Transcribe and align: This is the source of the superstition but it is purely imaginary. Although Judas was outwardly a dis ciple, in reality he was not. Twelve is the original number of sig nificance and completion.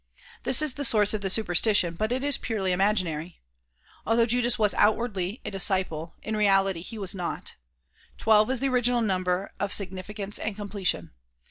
This 0.41 0.63
is 0.63 0.73
the 0.73 0.83
source 0.83 1.13
of 1.13 1.21
the 1.21 1.29
superstition 1.29 1.93
but 1.93 2.11
it 2.11 2.23
is 2.23 2.35
purely 2.39 2.71
imaginary. 2.71 3.39
Although 4.03 4.25
Judas 4.25 4.57
was 4.57 4.73
outwardly 4.73 5.41
a 5.45 5.51
dis 5.51 5.67
ciple, 5.69 6.13
in 6.23 6.35
reality 6.35 6.81
he 6.81 6.97
was 6.97 7.13
not. 7.13 7.53
Twelve 8.17 8.49
is 8.49 8.61
the 8.61 8.69
original 8.69 9.01
number 9.01 9.51
of 9.59 9.71
sig 9.71 9.91
nificance 9.91 10.39
and 10.43 10.55
completion. 10.55 11.11